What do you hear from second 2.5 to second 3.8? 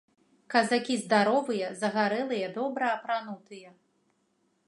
добра апранутыя.